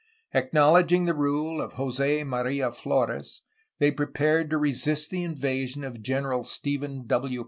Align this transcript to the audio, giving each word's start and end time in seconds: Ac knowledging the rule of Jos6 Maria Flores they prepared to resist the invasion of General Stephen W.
Ac 0.33 0.47
knowledging 0.51 1.05
the 1.05 1.13
rule 1.13 1.61
of 1.61 1.73
Jos6 1.75 2.25
Maria 2.25 2.71
Flores 2.71 3.43
they 3.77 3.91
prepared 3.91 4.49
to 4.49 4.57
resist 4.57 5.11
the 5.11 5.21
invasion 5.23 5.83
of 5.83 6.01
General 6.01 6.43
Stephen 6.43 7.05
W. 7.05 7.39